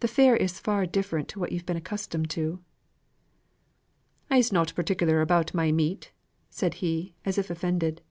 [0.00, 2.58] The fare is far different to what you have been accustomed to."
[4.28, 6.10] "I'se nought particular about my meat,"
[6.50, 8.02] said he, as if offended.